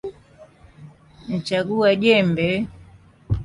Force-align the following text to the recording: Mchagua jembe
Mchagua 1.29 1.95
jembe 2.01 2.47